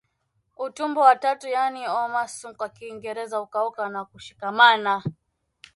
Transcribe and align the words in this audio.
Utumbo 0.57 1.01
wa 1.01 1.15
tatu 1.15 1.47
yaani 1.47 1.87
omasum 1.87 2.55
kwa 2.55 2.69
Kiingereza 2.69 3.37
hukauka 3.37 3.89
na 3.89 4.05
kushikamana 4.05 5.03